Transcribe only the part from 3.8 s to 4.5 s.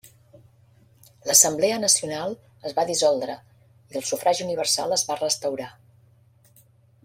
i el sufragi